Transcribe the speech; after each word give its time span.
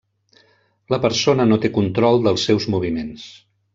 La 0.93 0.99
persona 1.03 1.47
no 1.51 1.59
té 1.67 1.71
control 1.75 2.19
dels 2.29 2.47
seus 2.49 2.67
moviments. 2.77 3.29